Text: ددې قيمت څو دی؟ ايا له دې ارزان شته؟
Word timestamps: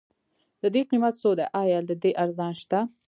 ددې 0.61 0.81
قيمت 0.89 1.13
څو 1.21 1.29
دی؟ 1.37 1.45
ايا 1.61 1.79
له 1.87 1.95
دې 2.01 2.11
ارزان 2.23 2.53
شته؟ 2.61 2.79